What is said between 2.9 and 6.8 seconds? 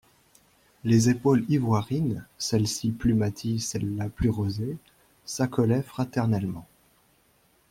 maties, celles-là plus rosées, s'accolaient fraternellement.